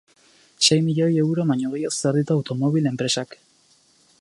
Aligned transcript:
Sei 0.67 0.79
milioi 0.87 1.09
euro 1.25 1.45
baino 1.51 1.73
gehiago 1.75 1.93
zor 1.99 2.17
ditu 2.21 2.35
automobil-enpresak. 2.37 3.37